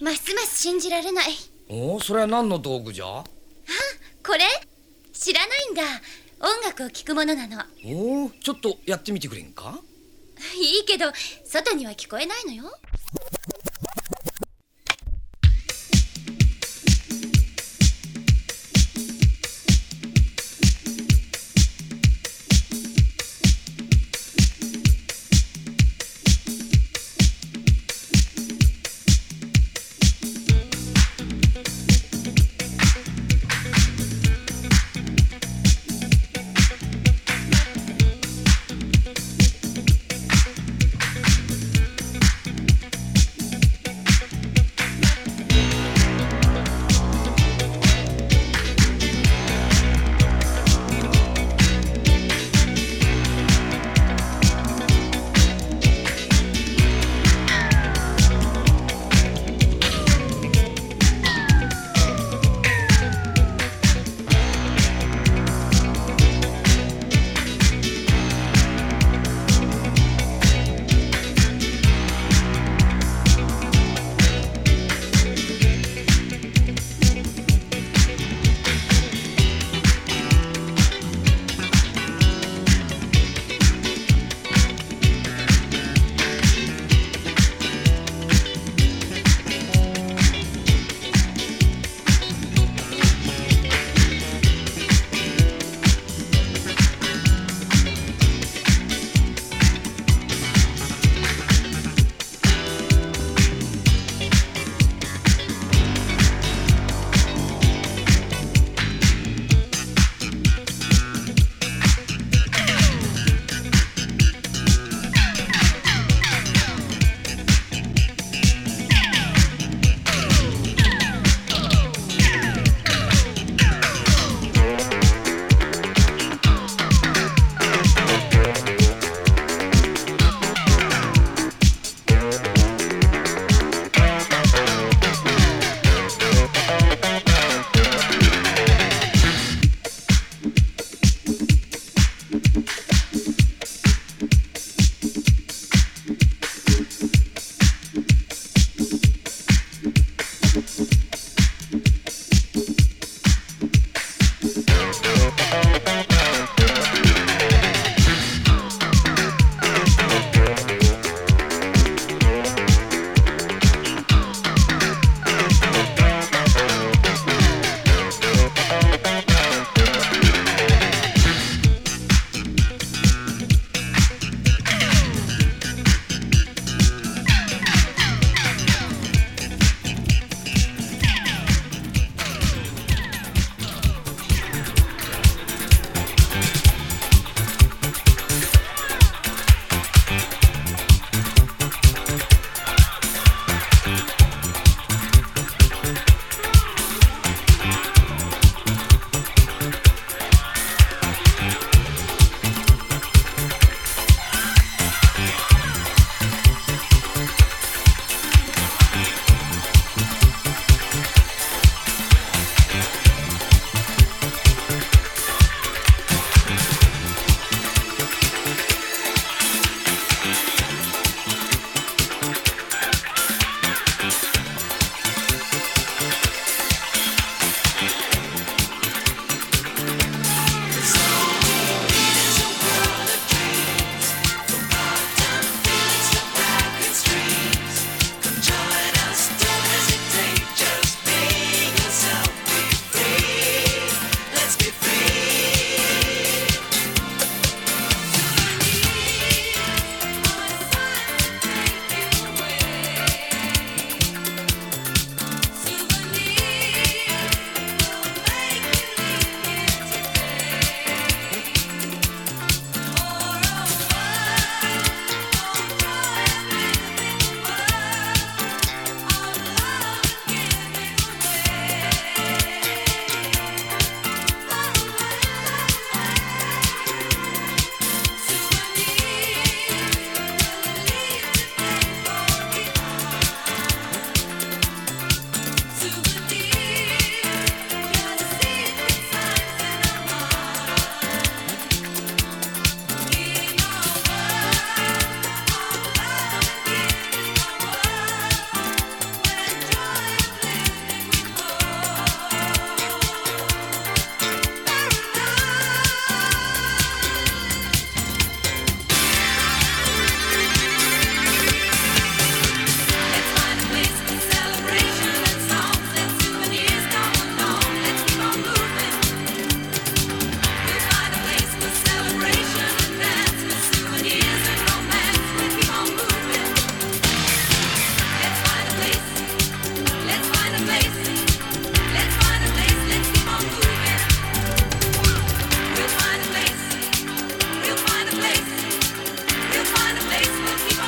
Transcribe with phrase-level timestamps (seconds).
[0.00, 1.24] ますます信じられない。
[1.68, 3.04] おおそれは何の道具じゃ？
[3.04, 3.24] こ
[4.32, 4.44] れ？
[5.12, 5.82] 知らないんだ。
[6.40, 7.62] 音楽を聴くものなの。
[7.84, 9.78] おおちょっとやってみてくれんか？
[10.56, 11.06] いいけど
[11.44, 12.72] 外には聞こえないのよ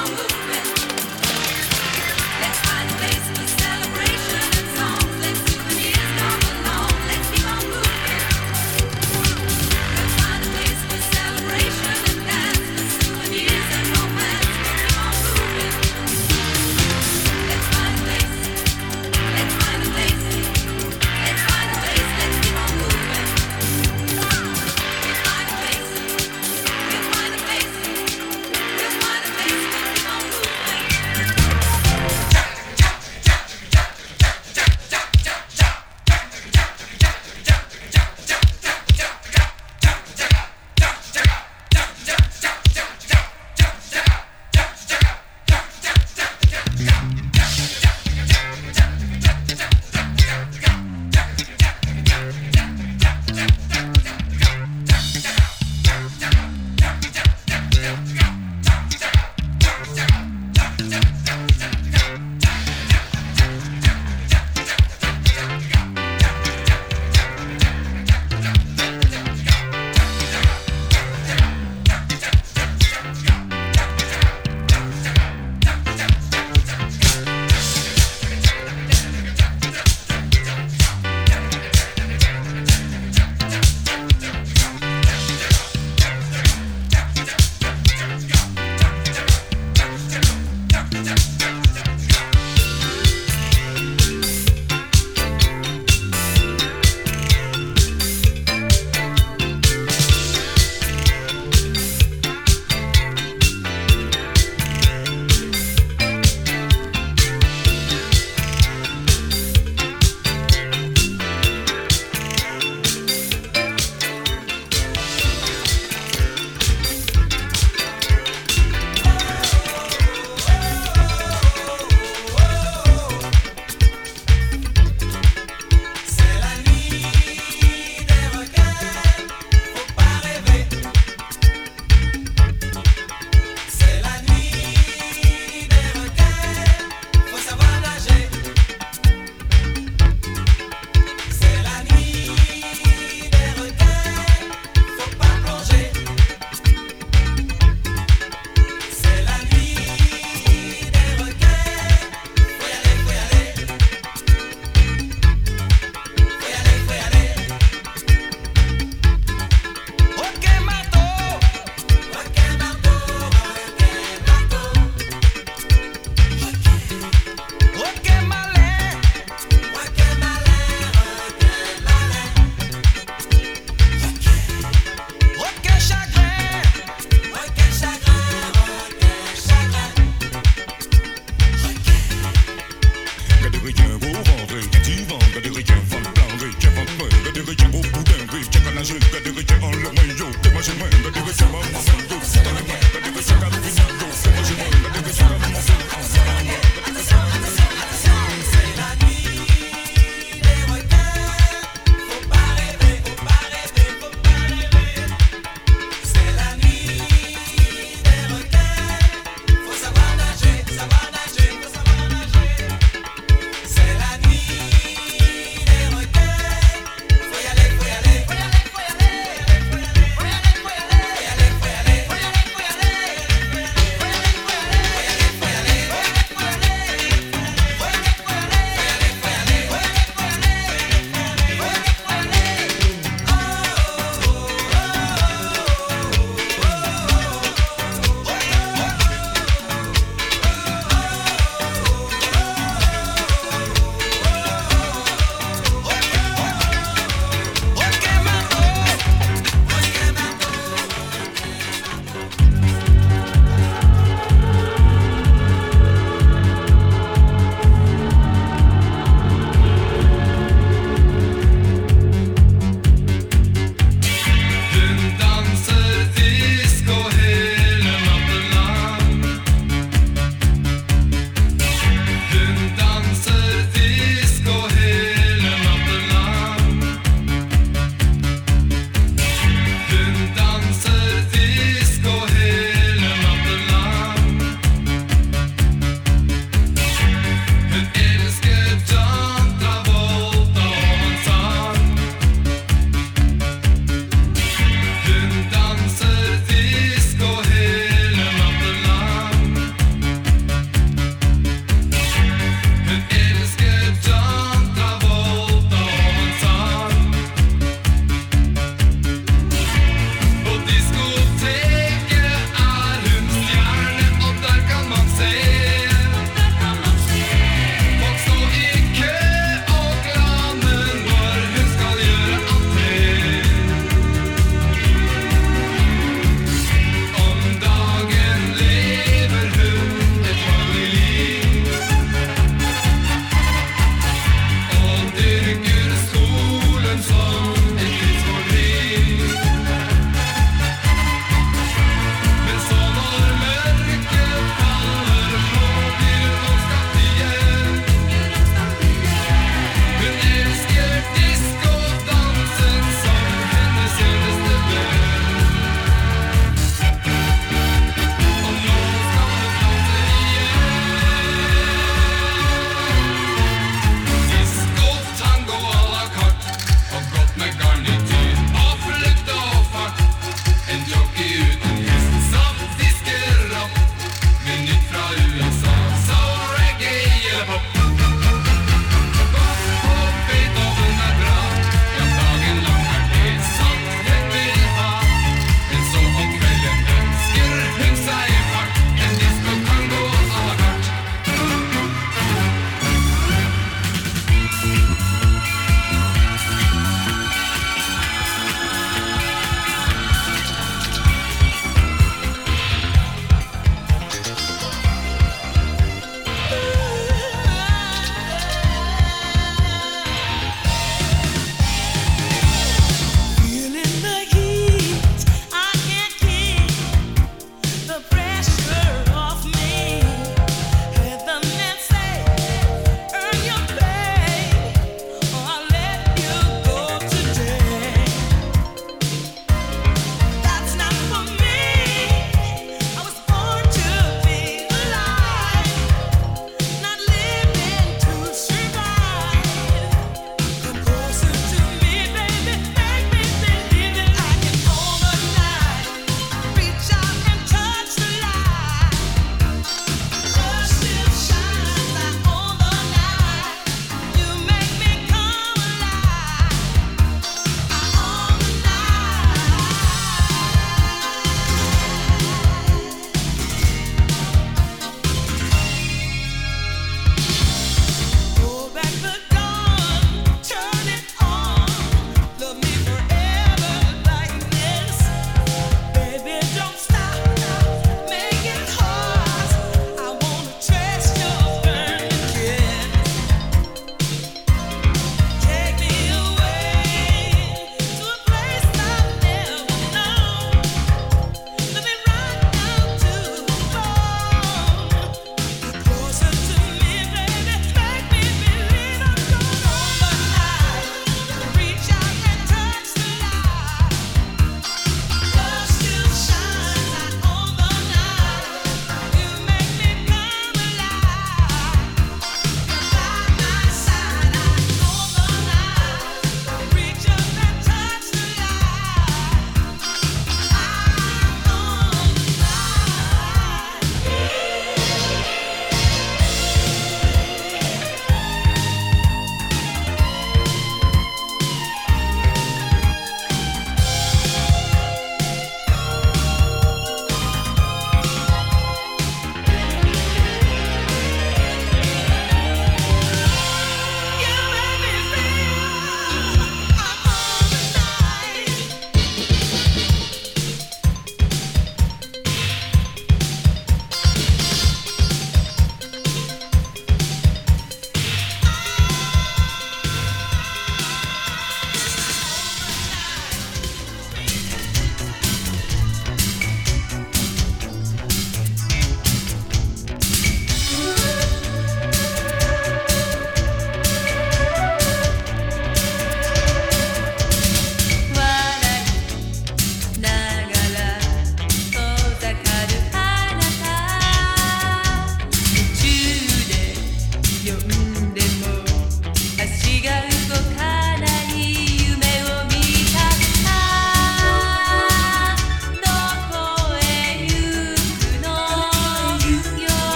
[0.00, 0.39] around the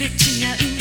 [0.00, 0.79] で違う